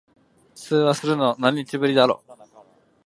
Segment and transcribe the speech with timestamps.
[0.55, 2.23] 通話するの、何日ぶりだろ。